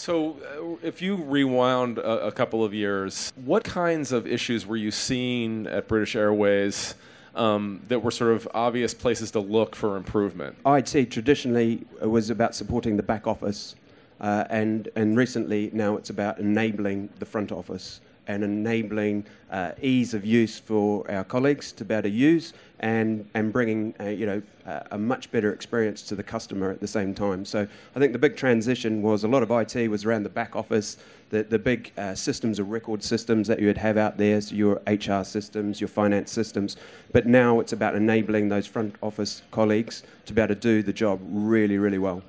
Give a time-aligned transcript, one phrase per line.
[0.00, 4.78] So, uh, if you rewound a, a, couple of years, what kinds of issues were
[4.78, 6.94] you seeing at British Airways
[7.34, 10.56] um, that were sort of obvious places to look for improvement?
[10.64, 13.74] I'd say traditionally it was about supporting the back office,
[14.22, 18.00] uh, and and recently now it's about enabling the front office
[18.30, 23.28] and enabling uh, ease of use for our colleagues to be able to use and,
[23.34, 26.86] and bringing uh, you know, uh, a much better experience to the customer at the
[26.86, 27.44] same time.
[27.44, 27.66] So
[27.96, 30.96] I think the big transition was a lot of IT was around the back office,
[31.30, 34.54] the, the big uh, systems of record systems that you would have out there, so
[34.54, 36.76] your HR systems, your finance systems.
[37.12, 40.92] But now it's about enabling those front office colleagues to be able to do the
[40.92, 42.22] job really, really well.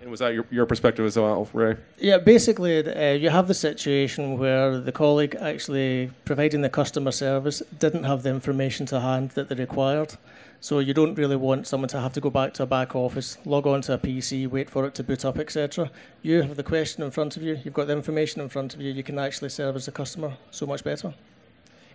[0.00, 1.76] And was that your, your perspective as well, Ray?
[1.98, 7.62] Yeah, basically, uh, you have the situation where the colleague actually providing the customer service
[7.78, 10.16] didn't have the information to hand that they required.
[10.60, 13.38] So you don't really want someone to have to go back to a back office,
[13.44, 15.90] log on to a PC, wait for it to boot up, etc.
[16.22, 18.80] You have the question in front of you, you've got the information in front of
[18.80, 21.14] you, you can actually service the customer so much better.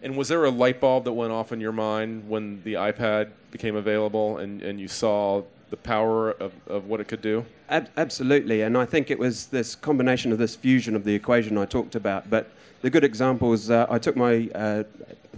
[0.04, 3.30] And was there a light bulb that went off in your mind when the iPad
[3.52, 7.44] became available and, and you saw the power of, of what it could do?
[7.70, 11.58] Ab- absolutely, and I think it was this combination of this fusion of the equation
[11.58, 12.30] I talked about.
[12.30, 14.48] But the good example is uh, I took my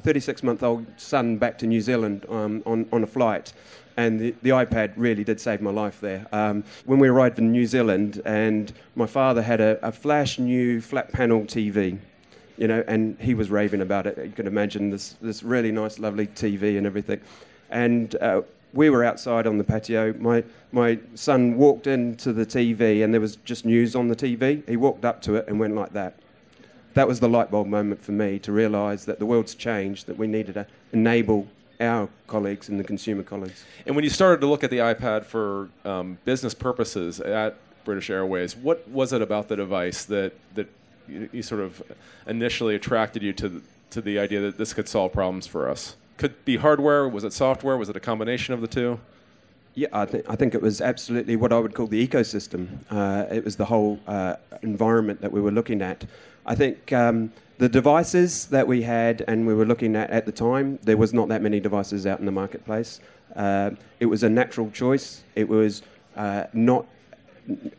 [0.01, 3.53] 36 uh, month old son back to New Zealand um, on, on a flight.
[3.95, 6.25] And the, the, iPad really did save my life there.
[6.31, 10.81] Um, when we arrived in New Zealand, and my father had a, a flash new
[10.81, 11.99] flat panel TV,
[12.57, 14.17] you know, and he was raving about it.
[14.17, 17.21] You can imagine this, this really nice, lovely TV and everything.
[17.69, 18.41] And uh,
[18.73, 20.13] we were outside on the patio.
[20.13, 24.67] My, my son walked into the TV and there was just news on the TV.
[24.67, 26.16] He walked up to it and went like that.
[26.95, 30.17] That was the light bulb moment for me to realise that the world's changed, that
[30.17, 31.47] we needed to enable
[31.79, 33.63] our colleagues and the consumer colleagues.
[33.85, 38.09] And when you started to look at the iPad for um, business purposes at British
[38.09, 40.67] Airways, what was it about the device that, that
[41.07, 41.81] you, you sort of
[42.28, 43.61] initially attracted you to
[43.94, 45.95] to the idea that this could solve problems for us?
[46.23, 47.09] Could be hardware?
[47.09, 47.75] Was it software?
[47.75, 48.97] Was it a combination of the two?
[49.75, 52.79] Yeah, I, th- I think it was absolutely what I would call the ecosystem.
[52.89, 56.06] Uh, it was the whole uh, environment that we were looking at.
[56.45, 60.31] I think um, the devices that we had and we were looking at at the
[60.31, 63.01] time, there was not that many devices out in the marketplace.
[63.35, 65.23] Uh, it was a natural choice.
[65.35, 65.81] It was
[66.16, 66.85] uh, not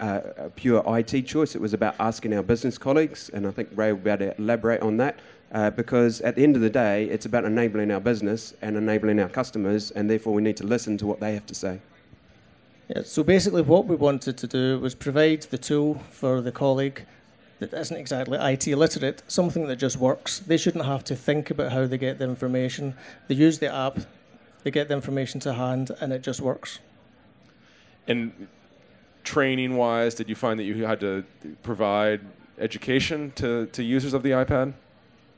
[0.01, 1.55] uh, a pure IT choice.
[1.55, 4.39] It was about asking our business colleagues, and I think Ray will be able to
[4.39, 5.19] elaborate on that.
[5.53, 9.21] Uh, because at the end of the day, it's about enabling our business and enabling
[9.21, 11.81] our customers, and therefore we need to listen to what they have to say.
[12.89, 17.07] Yeah, so basically, what we wanted to do was provide the tool for the colleague
[17.61, 20.41] that isn't exactly IT literate, something that just works.
[20.41, 22.95] They shouldn't have to think about how they get the information.
[23.29, 24.01] They use the app,
[24.65, 26.81] they get the information to hand, and it just works.
[28.07, 28.49] And
[29.25, 31.25] training wise, did you find that you had to
[31.63, 32.21] provide
[32.59, 34.75] education to, to users of the iPad?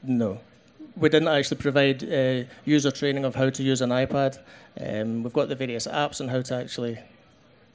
[0.03, 0.41] No.
[0.97, 4.39] We didn't actually provide uh, user training of how to use an iPad.
[4.81, 6.99] Um, we've got the various apps on how to actually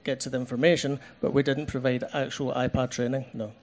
[0.03, 3.53] get to the information, but we didn't provide actual iPad training, no.